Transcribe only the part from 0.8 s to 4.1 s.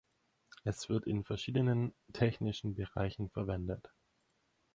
wird in verschiedenen technischen Bereichen verwendet.